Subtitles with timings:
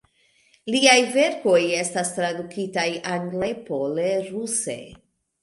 [0.75, 2.87] Liaj verkoj estas tradukitaj
[3.19, 4.81] angle, pole, ruse.